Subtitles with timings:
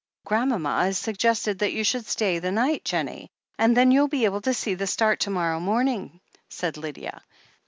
[0.25, 4.41] "Grandmama has suggested that you should stay the night, Jennie, and then you'll be able
[4.41, 7.21] to see the start to morrow morning," said Lydia.